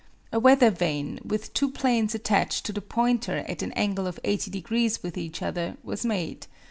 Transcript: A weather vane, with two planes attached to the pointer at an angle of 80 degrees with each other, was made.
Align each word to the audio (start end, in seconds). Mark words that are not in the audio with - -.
A 0.33 0.39
weather 0.39 0.71
vane, 0.71 1.19
with 1.23 1.53
two 1.53 1.69
planes 1.69 2.15
attached 2.15 2.65
to 2.65 2.73
the 2.73 2.81
pointer 2.81 3.45
at 3.47 3.61
an 3.61 3.71
angle 3.73 4.07
of 4.07 4.19
80 4.23 4.49
degrees 4.49 5.03
with 5.03 5.15
each 5.15 5.43
other, 5.43 5.77
was 5.83 6.03
made. 6.03 6.47